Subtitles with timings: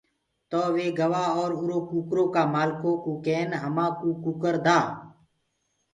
[0.49, 4.79] تو وي گوآ اور اُرو ڪٚڪَرو ڪآ مآلکو ڪوُ ڪين همآ ڪوٚ ڪٚڪَر دآ۔